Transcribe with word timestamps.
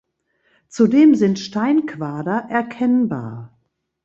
Zudem 0.67 1.13
sind 1.13 1.37
Steinquader 1.37 2.47
erkennbar. 2.49 3.55